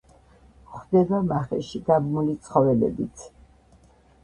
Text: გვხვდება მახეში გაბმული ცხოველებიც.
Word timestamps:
გვხვდება 0.69 1.19
მახეში 1.33 1.83
გაბმული 1.91 2.35
ცხოველებიც. 2.49 3.31